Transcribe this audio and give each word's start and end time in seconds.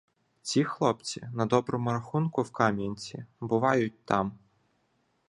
Ці 0.51 0.63
хлопці 0.63 1.21
на 1.33 1.45
доброму 1.45 1.91
рахунку 1.91 2.41
в 2.41 2.51
Кам'янці, 2.51 3.25
бувають 3.39 4.05
там 4.05 4.31